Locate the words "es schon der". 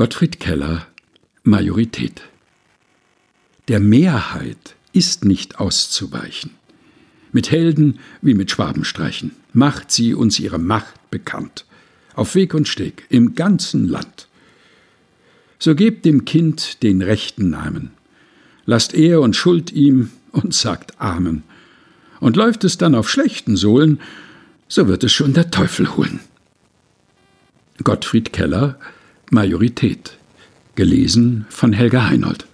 25.04-25.50